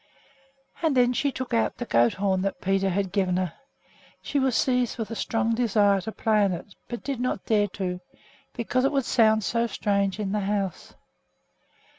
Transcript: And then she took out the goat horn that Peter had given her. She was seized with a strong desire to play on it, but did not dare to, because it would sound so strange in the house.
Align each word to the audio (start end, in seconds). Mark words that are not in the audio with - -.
And 0.81 0.97
then 0.97 1.13
she 1.13 1.31
took 1.31 1.53
out 1.53 1.77
the 1.77 1.85
goat 1.85 2.13
horn 2.13 2.41
that 2.41 2.59
Peter 2.59 2.89
had 2.89 3.11
given 3.11 3.37
her. 3.37 3.53
She 4.23 4.39
was 4.39 4.55
seized 4.55 4.97
with 4.97 5.11
a 5.11 5.15
strong 5.15 5.53
desire 5.53 6.01
to 6.01 6.11
play 6.11 6.43
on 6.43 6.53
it, 6.53 6.73
but 6.87 7.03
did 7.03 7.19
not 7.19 7.45
dare 7.45 7.67
to, 7.77 8.01
because 8.55 8.83
it 8.83 8.91
would 8.91 9.05
sound 9.05 9.43
so 9.43 9.67
strange 9.67 10.19
in 10.19 10.31
the 10.31 10.39
house. 10.39 10.95